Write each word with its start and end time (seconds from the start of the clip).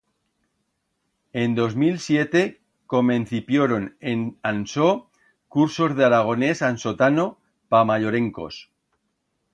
En 1.41 1.53
dos 1.59 1.75
mil 1.81 1.99
siete 1.99 2.41
comencipioron 2.93 3.85
en 4.11 4.19
Ansó 4.53 4.89
cursos 5.57 5.95
d'aragonés 6.01 6.65
ansotano 6.71 7.27
pa 7.69 7.87
mayorencos. 7.93 8.63